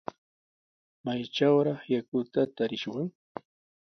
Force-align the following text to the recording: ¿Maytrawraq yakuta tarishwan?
¿Maytrawraq 1.03 1.81
yakuta 1.93 2.41
tarishwan? 2.55 3.07